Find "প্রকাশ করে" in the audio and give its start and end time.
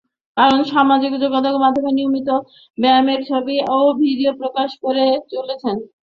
4.41-5.03